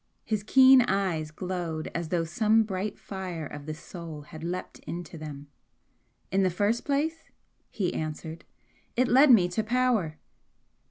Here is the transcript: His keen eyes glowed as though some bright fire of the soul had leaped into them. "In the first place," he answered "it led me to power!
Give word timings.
His 0.25 0.41
keen 0.41 0.81
eyes 0.81 1.29
glowed 1.29 1.91
as 1.93 2.09
though 2.09 2.23
some 2.23 2.63
bright 2.63 2.97
fire 2.97 3.45
of 3.45 3.67
the 3.67 3.75
soul 3.75 4.21
had 4.23 4.43
leaped 4.43 4.79
into 4.87 5.15
them. 5.15 5.45
"In 6.31 6.41
the 6.41 6.49
first 6.49 6.85
place," 6.85 7.29
he 7.69 7.93
answered 7.93 8.43
"it 8.95 9.07
led 9.07 9.29
me 9.29 9.47
to 9.49 9.63
power! 9.63 10.17